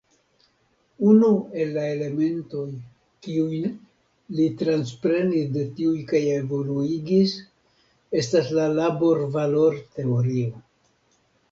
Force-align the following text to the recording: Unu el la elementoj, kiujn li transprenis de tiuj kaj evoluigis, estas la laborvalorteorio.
Unu 1.09 1.27
el 1.63 1.75
la 1.75 1.83
elementoj, 1.89 2.63
kiujn 3.27 3.67
li 4.39 4.47
transprenis 4.63 5.53
de 5.59 5.67
tiuj 5.77 5.95
kaj 6.09 6.23
evoluigis, 6.41 7.37
estas 8.23 8.53
la 8.61 8.69
laborvalorteorio. 8.83 10.53